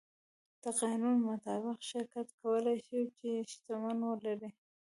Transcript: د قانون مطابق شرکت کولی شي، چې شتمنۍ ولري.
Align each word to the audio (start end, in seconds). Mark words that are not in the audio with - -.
د 0.63 0.65
قانون 0.79 1.15
مطابق 1.29 1.77
شرکت 1.89 2.27
کولی 2.39 2.77
شي، 2.85 3.01
چې 3.17 3.29
شتمنۍ 3.51 4.05
ولري. 4.09 4.49